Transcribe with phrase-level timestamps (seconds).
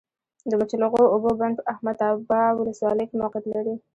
[0.49, 3.75] د مچلغو اوبو بند په احمد ابا ولسوالۍ کي موقعیت لری